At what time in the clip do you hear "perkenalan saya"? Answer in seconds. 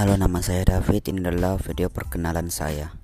1.92-2.99